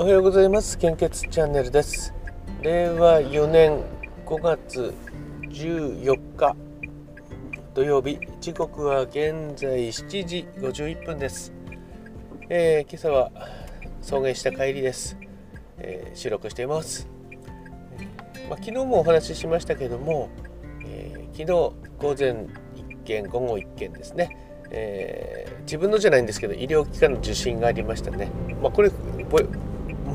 [0.00, 0.78] おはようございます。
[0.78, 2.14] 献血チャンネルです。
[2.62, 3.82] 令和4年
[4.24, 4.94] 5月
[5.42, 6.56] 14日
[7.74, 8.18] 土曜日。
[8.40, 11.52] 時刻は現在7時51分です、
[12.48, 13.30] えー、今朝は
[14.00, 15.18] 送迎した帰りです、
[15.76, 17.06] えー、収録しています、
[18.32, 20.30] えー、まあ、昨日もお話ししましたけども、
[20.82, 21.74] え昨日午
[22.18, 24.34] 前1件午後1件ですね。
[24.70, 28.30] えー、自分のじゃないんですけど医療機関の受診がありましたね、
[28.62, 28.90] まあ、これ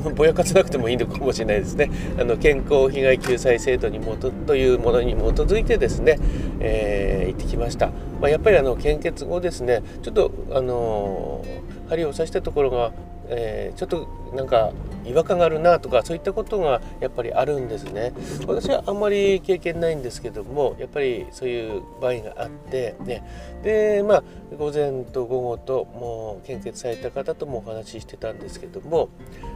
[0.14, 1.90] ぼやかさなくてもいいのかもしれないですね。
[2.18, 6.18] あの健康被害救済制度に基というものに基づいてですね、
[6.60, 7.86] えー、行ってきました、
[8.20, 11.44] まあ、やっぱりあの献血後ですねちょっとあの
[11.88, 12.92] 針を刺したところが
[13.28, 14.72] えー、ちょっとなんか
[15.04, 18.12] 違和感があるなとかそういったことがやっぱりあるんですね。
[18.46, 23.22] 私はあんまり経験ないんですけどもやっぱりそういう場合があってね。
[23.62, 24.22] でまあ
[24.58, 29.08] 午前と午後ともう献血された方ともお話ししてたんですけども、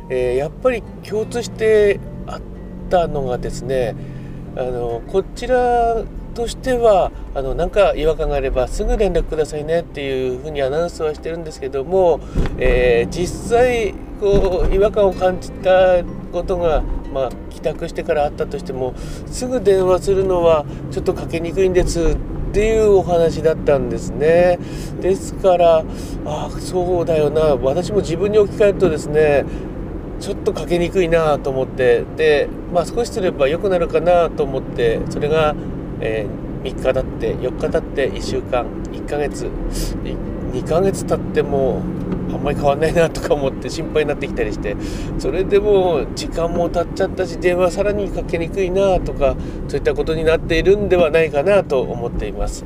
[0.08, 2.40] えー、やっぱり共通してあっ
[2.88, 3.94] たのがですね
[4.56, 12.20] あのこちらとしてはあのなんか違和感があればすぐ連絡くださいねっていうふうにアナウンスはしてるんですけども、
[12.58, 18.94] えー、実際こう違和感を感じたことが、まあ、帰宅してからあったとしても
[19.26, 24.58] すぐ電話するのはちょっとかけにくいんですっていうお話だったんですね。
[25.00, 25.84] ですから
[26.24, 29.44] ああそうだよな私も自分に置き換えるとですね
[30.20, 35.54] ちょっとかけにくいなと思ってで、まあ、少しすれば良くなるかなと思ってそれが
[36.00, 39.46] えー、3日経って4日経って1週間1ヶ月
[40.52, 41.82] 2ヶ月経っても
[42.32, 44.76] あんまり変わんないなとか思って心配になってきたりして
[45.18, 49.36] それでも時間も経っちゃったし電話さらにかけにくいなとか
[49.68, 52.64] そういったことになっているんではないかなと思っています。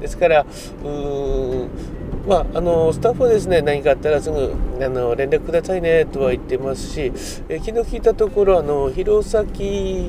[0.00, 0.46] ですから
[0.84, 7.12] うーんまあ、あのスタッフはですね何かあったらすぐあの連絡くださいねとは言ってますし、
[7.48, 9.44] え昨日聞いたところあの弘前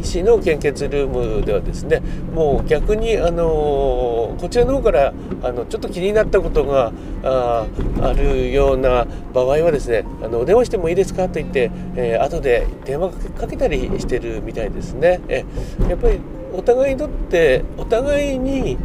[0.03, 2.01] 市の献血ルームではですね
[2.33, 6.91] もう逆にあのこちらの方からあのちょっと気になったことが
[7.23, 7.65] あ
[8.01, 15.19] あるような場合はですねあのお電話してもいいですかと言って、えー、後で電話かけたりしてるみたいですね。
[15.27, 15.45] え
[15.89, 16.19] やっぱり
[16.53, 18.77] お互いにとってお互いに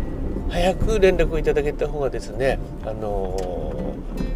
[0.49, 3.37] 早く連絡をいただけた方がですね、あの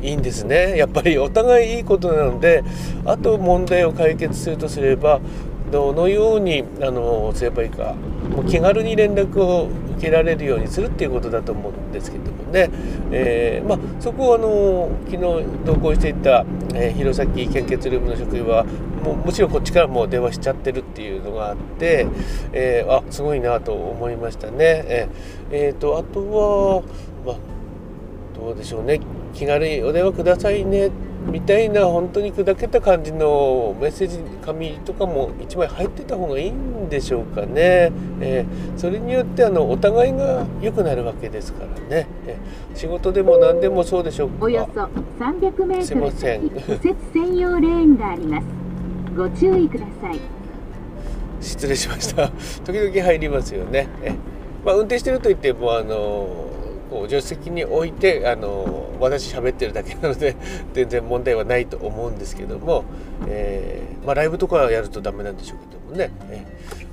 [0.02, 0.76] ー、いいんですね。
[0.76, 2.62] やっぱりお互いいいことなので
[3.04, 5.20] あと問題を解決するとすれば
[5.70, 7.94] どのように、あのー、すればいいか
[8.30, 12.70] もう気軽に連絡を受けられるようにするっていうことだと思うんですけどもね、
[13.10, 16.44] えー、まあ、そこを、あの昨日同行していた、
[16.74, 18.66] え、弘前献血ルームの職員は
[19.02, 22.06] ももちろんこっちからもう電話しちゃってるっていうのがあって、
[22.52, 24.56] えー、あすごいなと思いましたね。
[24.60, 26.82] えー、えー、とあとは、
[27.26, 27.36] まあ、
[28.38, 29.00] どうでしょうね。
[29.34, 30.90] 気軽にお電話くださいね
[31.30, 44.30] みたいな本当に砕けた感じのメッセージ紙とかも1枚入ってた方がいいんでしょうかね、えー、それによってあのお互いが良くなるわけですからね、えー、仕事でも何でもそうでしょう。
[44.30, 44.82] かおよそ
[45.24, 46.42] 300m すいません。
[46.42, 46.56] 右
[46.90, 48.61] 折専用レーンがあります
[49.16, 50.18] ご注意ください。
[51.40, 52.28] 失礼しました。
[52.64, 53.88] 時々入りますよね。
[54.02, 54.12] え、
[54.64, 56.48] まあ、運転してると言ってもあの
[56.90, 60.36] こう助手席に置いてあの私喋ってるだけなので
[60.72, 62.84] 全然問題はないと思うんですけども、
[63.26, 66.10] え、まあ、ライブとかやるとダメなんでしょうけどもね、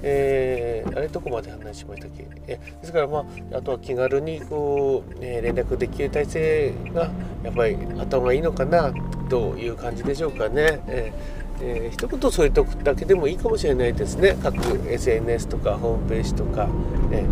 [0.02, 2.26] えー、あれどこまで話しましたっけ？
[2.48, 7.12] えですからまああとは気軽にこう、ね、連絡できる体制が
[7.44, 8.92] やっぱりあった方がいいのかな
[9.30, 10.80] という感じでしょうかね。
[10.88, 14.38] えーえー、一言添えておくだけでもいいかもしれないですね。
[14.42, 14.56] 各
[14.88, 16.68] SNS とかホームページとか、
[17.12, 17.26] え、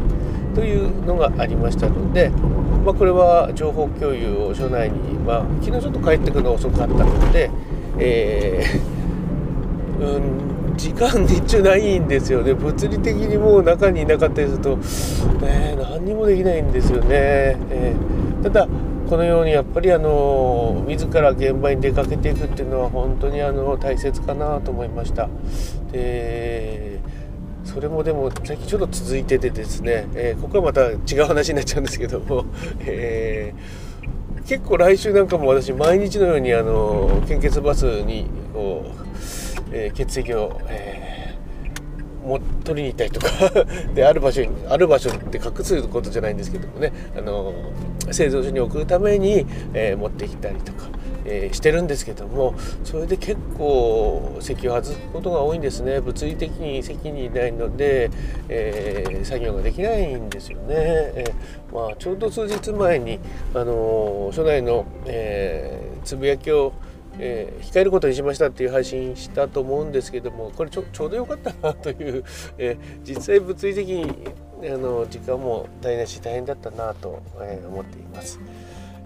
[0.56, 2.30] というのがありましたので、
[2.86, 7.50] まあ、これは情報共有を所内に、まあ、昨日ちょっと帰ってくるのが遅かったので、
[8.00, 12.54] えー、 うん時間日中ないんですよね。
[12.54, 14.78] 物理的にもう中にいなかったりすると、
[15.44, 17.08] ね、何にもできないんですよね、
[17.72, 18.68] えー、ただ
[19.10, 25.30] このようにやっぱりあの自ら現場に出かけていくっていうのは本当にあの大切かなと思いました。
[25.92, 27.00] で
[27.64, 32.46] それもでも最近ちょっと続いててですね、えー、ここはまた違う話になっちゃうんですけども、
[32.80, 41.17] えー、結構来週なんかも私毎日のようにあの献血バスにこう、えー、血液を、えー
[42.28, 43.66] も取りに行ったりとか
[43.96, 47.54] である場所にある場所って隠すことじゃないんですけどもねあの
[48.12, 50.88] 製造所に送るために、えー、持ってきたりとか、
[51.26, 52.54] えー、してるんですけども
[52.84, 56.00] それで結構席を外すことが多いんですね。
[56.00, 58.10] 物理的に席にいないので、
[58.50, 61.26] えー、作業ができないんですよね、え
[61.74, 63.20] まあ、ちょうど数日前に
[63.54, 66.74] あの所内の、えつぶやきを
[67.20, 72.24] えー、控えることにしましたっていう配信したと思うんですけどもこれちょちょうどよかったなという、
[72.58, 74.06] えー、実際物理的に
[74.70, 78.40] あの時間も台無し大変だったなと、えー、思っています。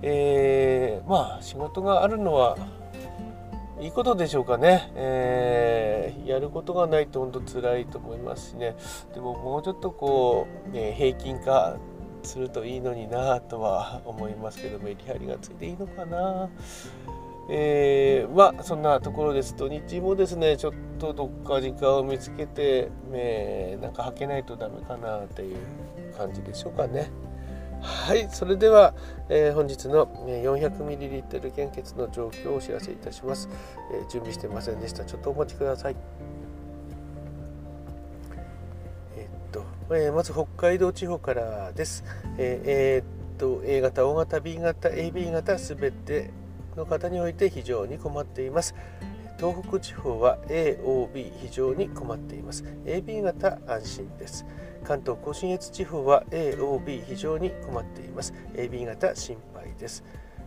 [0.03, 2.57] えー、まあ仕事があるのは
[3.79, 8.75] いいことでしょうかね、えー、やることがないと本当辛いと思いますしね。
[9.13, 11.77] でももうちょっとこう、ね、平均化
[12.23, 16.49] するといいのになとは思いますけどメリハリがついていいのかな。
[17.53, 19.57] えー、まあそんなところです。
[19.57, 25.57] 土日もですねちょっとどっか時間を見つけて、えー、なんか履けないとダメかなっていう
[26.17, 27.11] 感じでしょうかね。
[27.81, 28.29] はい。
[28.31, 28.93] それでは、
[29.27, 33.49] えー、本日の 400ml 献血の状況をお知らせいたします、
[33.91, 35.03] えー、準備してませんでした。
[35.03, 35.95] ちょっとお待ちください。
[39.17, 42.05] えー、っと、えまず北海道地方からです、
[42.37, 46.31] えー、っと A 型 O 型 B 型 AB 型すべて
[46.75, 48.75] の方において非常に困っています。
[49.37, 52.63] 東北地方は AOB 非常に困っています。
[52.85, 54.45] AB 型安心です。
[54.83, 58.33] 関東甲信越地方は AOB 非常に困っています。
[58.53, 60.03] AB 型心配です。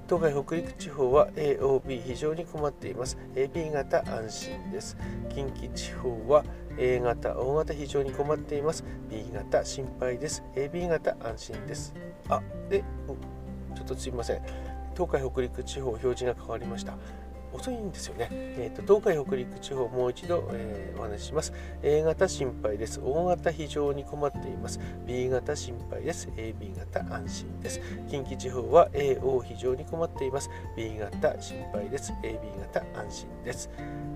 [0.07, 3.19] 東海北陸地方は AOB 非常に困っています。
[3.35, 4.97] AB 型安心です。
[5.35, 6.45] 近畿地方は
[6.79, 8.85] A 型 O 型非常に困っています。
[9.11, 10.45] B 型心配です。
[10.55, 11.95] AB 型安心です。
[12.29, 12.85] あで
[13.75, 14.74] ちょっとすいません。
[14.95, 16.97] 東海北陸地方表示が変わりました
[17.55, 18.29] 遅いんですよね。
[18.33, 21.53] えーと、東海北陸地方もう一度、えー、お話しします。
[21.83, 23.01] A 型心配です。
[23.01, 24.81] O 型非常に困っています。
[25.07, 26.29] B 型心配です。
[26.37, 27.81] AB 型安心です。
[28.11, 30.51] 近畿地方は AO 非常に困っています。
[30.77, 32.13] B 型心配です。
[32.25, 33.71] AB 型安心です。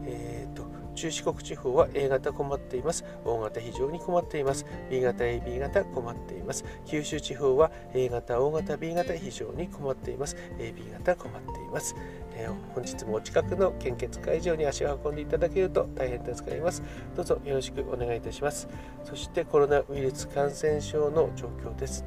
[0.05, 3.05] えーと中四国地方は A 型困っています。
[3.25, 4.67] O 型非常に困っています。
[4.91, 6.65] B 型、AB 型困っています。
[6.87, 10.37] 九州地方は A 型、O 型、B 型非常に困っています。
[10.59, 11.95] AB 型困っています。
[12.35, 16.83] えー、本日もお近くの献血会場に足を運んでいただけると大変助かります。
[17.15, 18.69] どうぞよろしくお願いいたします。
[19.05, 22.05] そしてコロナウイルス感染症の状況です。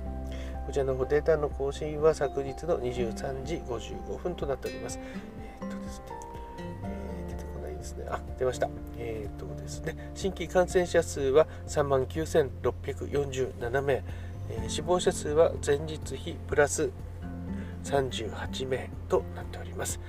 [0.65, 4.99] こちらの方データの更新は昨日の23時55分となっております。
[5.61, 6.10] えー、っとですねです
[8.01, 8.07] ね。
[8.09, 8.69] あ、出ました。
[8.97, 16.89] えっ、ー、とですね、新規感染者数は3万9647名、えー、死亡者数は前日比プラス
[17.83, 19.99] 38名となっております。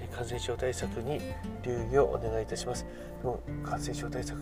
[0.00, 1.20] え、感染症対策に
[1.62, 2.86] 留意をお願いいたします。
[3.22, 4.38] も感染症対策、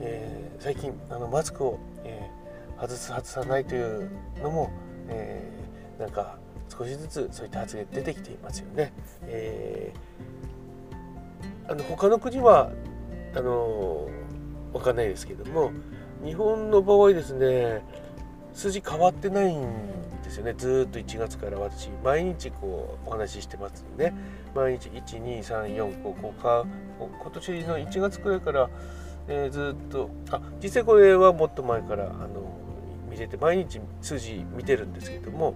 [0.00, 4.10] えー、最近あのマスクを、えー、外す外さないという
[4.42, 4.70] のも、
[5.08, 6.38] えー、なんか
[6.68, 8.92] 少しずつそういった発言出てきていますよね。
[9.22, 10.07] えー
[11.68, 12.70] あの他の国は
[13.34, 14.08] あの
[14.72, 15.70] 分かんないですけども
[16.24, 17.82] 日本の場合ですね
[18.54, 19.62] 数字変わってないん
[20.24, 20.52] ですよね。
[20.52, 24.12] ずっと1月から私毎日こうお話ししてますね。
[24.54, 26.66] 毎日1234こうこうか
[26.98, 28.68] 今年の1月くらいから、
[29.28, 32.28] えー、ずっとあ実際これはもっと前からあの
[33.08, 35.54] 見てて毎日数字見てるんですけども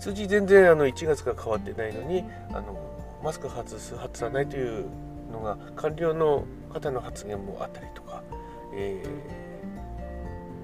[0.00, 2.91] 数字全然あの1月から変わってないのにあの
[3.22, 4.86] マスク外す外さないという
[5.32, 8.22] のが官僚の方の発言もあったりとか、
[8.74, 9.02] え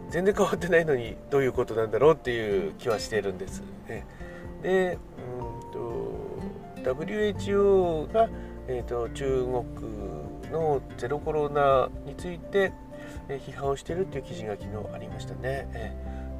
[0.09, 3.63] ー、全然変わってないのにどういうことなんだろうっていう気はしているんです。
[3.89, 4.05] ね、
[4.63, 8.29] でうんと WHO が、
[8.67, 12.73] えーと、中国のゼロコロナについて、
[13.29, 15.69] え批判をしているという記事が昨日ありましたね。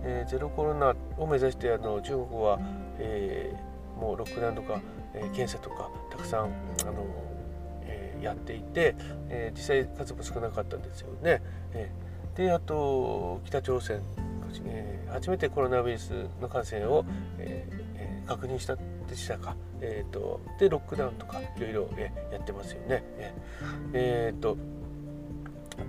[0.05, 2.59] えー、ゼロコロナを目指してあの中国は、
[2.99, 4.81] えー、もうロックダウンとか
[5.15, 6.47] え、検査とかくさんあ
[6.91, 7.07] の、
[7.83, 8.95] えー、やっていて、
[9.29, 11.43] えー、実際数も少なかったんですよね。
[11.73, 14.03] えー、であと北朝鮮、
[14.67, 17.05] えー、初めてコロナウイルスの感染を、
[17.39, 23.03] えー、確認したでしたか、えーと、でロックダウンとかいろいろ、え、やってますよね。
[23.93, 24.57] えー、と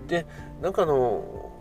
[0.07, 0.25] で
[0.61, 1.51] なんかの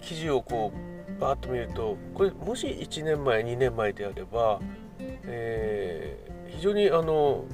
[0.00, 0.72] 記事をこ
[1.18, 4.60] うバーッと見るとこれもし1年前2年前であれば、
[4.98, 7.44] えー非常にあの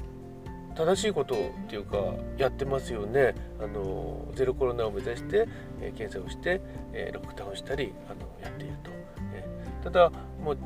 [0.79, 1.97] 正しいことっていうか
[2.37, 3.35] やってますよね。
[3.61, 5.45] あのゼロコロナを目指して、
[5.81, 6.61] えー、検査をして、
[6.93, 8.89] えー、ロックダウンしたりあのやっていると、
[9.33, 10.09] えー、ただ
[10.41, 10.57] もう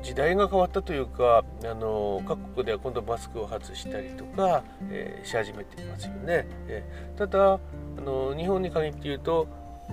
[0.00, 7.60] 時代が変わったというかあの各国では今度マスクを外したりとか、えー、し始めていますよね、えー、ただあ
[8.00, 9.48] の日本に限って言うと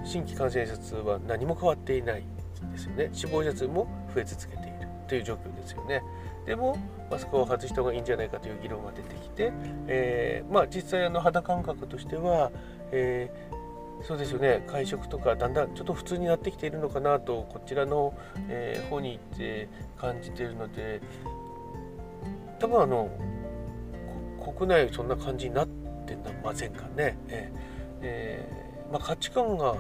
[0.05, 2.23] 新規感染者数は何も変わっていない
[2.71, 3.09] ですよね。
[3.13, 6.03] 死亡者数も増え続けているという状況ですよね。
[6.45, 6.77] でも
[7.09, 9.51] マスクを外した方がいいんじゃないかという議論が出てきて、
[9.87, 12.51] えー、まあ、実際あの肌感覚としては、
[12.91, 18.13] えー、そうですよね会食とかだんだんちょっと普通になってきているのかなとこちらの、
[18.47, 21.01] えー、方に行って感じているので
[22.59, 23.09] 多分あの
[24.55, 27.17] 国内そんな感じになってませんかね。
[27.27, 27.51] え
[28.01, 29.75] えー、まあ、価値観が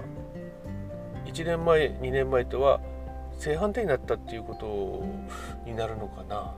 [1.25, 2.81] 1年前2年前とは
[3.37, 6.53] 正反対になったっていうことになるのかな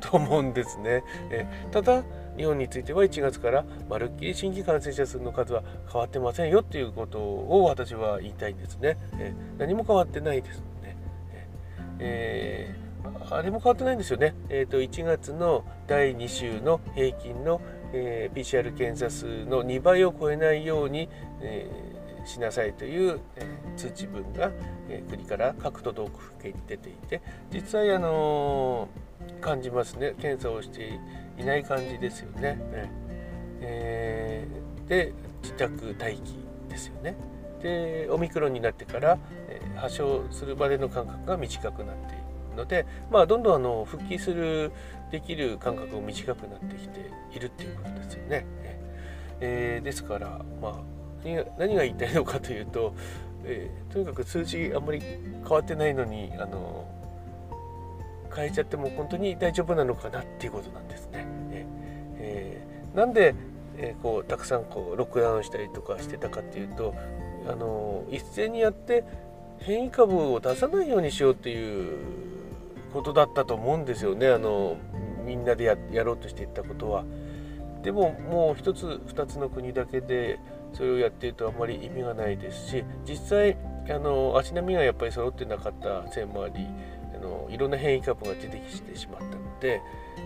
[0.00, 1.02] と思うんですね。
[1.30, 2.02] えただ
[2.36, 8.96] 日本については1月からまるっきり新規感染者数の数は変わってませんよっていうことを私は言いたいんですね。
[9.18, 10.96] え何も変わってないですね。
[12.00, 14.34] えー、あれも変わってないんですよね。
[14.48, 17.60] えーと、1月の第2週の平均の、
[17.92, 21.08] えー、PCR 検査数の2倍を超えないように、
[21.42, 24.50] えー、しなさいという、えー、通知文が、
[24.88, 27.20] え国から各都道府県に出ていて
[27.52, 28.88] 実際あの
[29.40, 30.98] 感じますね検査をして
[31.38, 32.58] いない感じですよね。
[33.62, 35.12] えー、で
[35.42, 36.34] 自宅待機
[36.68, 37.16] ですよね。
[37.62, 44.72] でオミクロンになってから、えー、発症するまでの間隔が短くなっているので、まあ、どんどんあの復帰する
[45.10, 48.46] できる間隔も短くなってきているっていうことですよね。
[49.40, 50.74] えー、ですから、まあ、
[51.58, 52.94] 何が言いたいのかというと、
[53.44, 56.86] えー、とにかく数字あんまり変わってないのにあの
[58.34, 61.26] 変えちゃっても本当に大丈夫なのかなっていうことなんですね。
[62.22, 63.34] えー、なんで、
[63.76, 66.94] えー、こうたくさんこうロックダウンしたりとかしてたかっていうと
[67.48, 69.04] あの一斉にやって
[69.58, 71.98] 変異株を出さないようにしようっていう
[72.92, 74.76] ことだったと思うんですよねあの
[75.24, 77.04] みんなでややろうとしていったことは。
[77.82, 80.38] でももう一つ二つの国だけで
[80.74, 83.56] それをやっているとあんまり意味がないですし実際
[83.88, 86.66] あの足並みがやっぱり揃ってなかったせいもあり
[87.20, 89.80] のいろんな変異株が出てきてしまったので、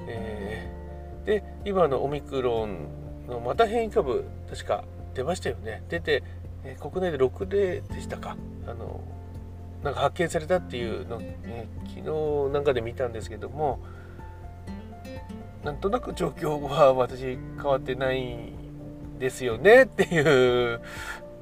[0.07, 4.85] えー、で今のオミクロンのまた変異株確か
[5.15, 6.23] 出ましたよね出て、
[6.65, 8.37] えー、国内で6例でしたか
[8.67, 9.01] あの
[9.83, 13.81] なんか発見されたっていうの、えー、昨日なんかで見たんですけども
[15.63, 18.53] なんとなく状況は私変わってない
[19.19, 20.81] ですよねっていう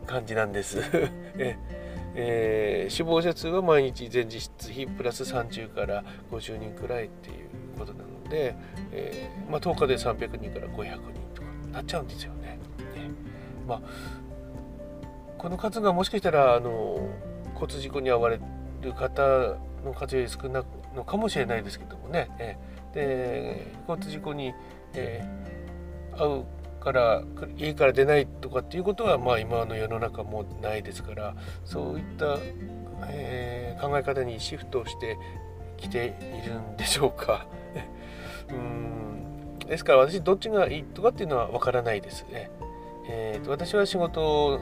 [0.07, 0.79] 感じなんです。
[1.39, 1.57] え
[2.15, 7.37] えー、死亡者数は毎日全実質比プラス30から50人くらいっていう
[7.79, 8.55] ことなので、
[8.93, 11.01] えー、まあ、10日で300人から500人
[11.35, 12.49] とかなっちゃうんですよね。
[12.49, 12.59] ね
[13.67, 13.83] まあ、
[15.39, 17.09] この数がもしかしたらあの
[17.55, 18.41] 交通事故に遭われ
[18.81, 19.23] る方
[19.85, 20.65] の数より少ない
[20.95, 24.53] のかもしれないですけどもね、えー、で交通事故に、
[24.95, 26.45] えー、遭う
[26.83, 27.23] から
[27.57, 31.35] 家から出ないとかっていうことはまあ今の世の中もないですから
[31.65, 32.39] そういった、
[33.09, 35.17] えー、考え方にシフトして
[35.77, 37.47] きているんでしょうか。
[38.51, 42.51] うんですから私どっちがいいとかっていうのは分からないですね。
[43.09, 44.61] えーと、私は仕事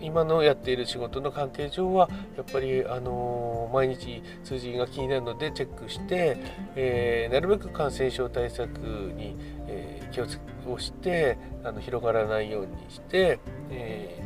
[0.00, 6.36] 今のやっている仕事の関係上はやっぱり、あのー、毎日数字が気になるのでチェックして、
[6.74, 8.68] えー、なるべく感染症対策
[9.16, 9.36] に、
[9.68, 10.38] えー、気をつ
[10.72, 13.38] をしてあの広がらないようにして、
[13.70, 14.22] え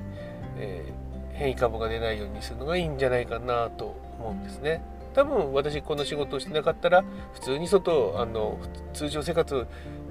[0.56, 4.82] えー、変異株が出ないようにするのがいいんじゃないかなと思うんですね。
[5.14, 8.59] 多分私この仕事をしてなかったら普通に外あの
[8.92, 9.66] 通常生活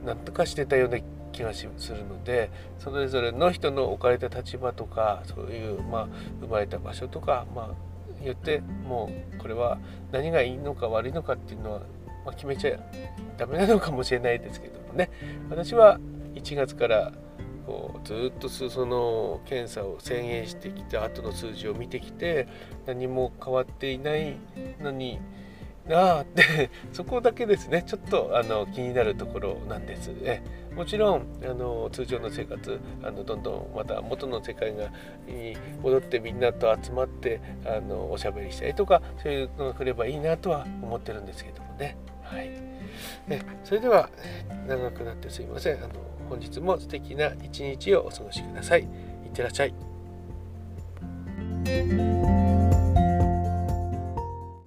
[0.05, 0.99] なんとかしてたような
[1.31, 6.07] 気がするのでそれぞれの人の置かれた立場とかそういう、まあ、
[6.41, 7.73] 生まれた場所とか、ま
[8.21, 9.79] あ、よってもうこれは
[10.11, 11.79] 何がいいのか悪いのかっていうのは、
[12.25, 12.79] まあ、決めちゃ
[13.37, 15.09] ダメなのかもしれないですけどもね
[15.49, 15.99] 私は
[16.35, 17.13] 1月から
[17.65, 22.47] こうずっとその検査を宣言してきた後の数字を見てきて
[22.87, 24.37] 何も変わっていない
[24.81, 25.19] のに
[25.87, 30.43] なあって そこだけですねちょっとあの気になるところなんですね。
[30.75, 34.91] もちろんあの通常の生活あのどんどんまた元の世界が
[35.81, 41.97] 戻ってみんなと集まってあのおしゃべりしたりとかそういうのが来ればいいなとは思ってるんですけどもね。
[42.21, 42.49] はい、
[43.27, 44.09] ねそれでは
[44.67, 45.89] 長くなってすいませんあの
[46.29, 48.81] 本日も素敵な一日をお過ごしください。
[48.81, 48.87] いっ
[49.33, 49.73] てらっしゃい。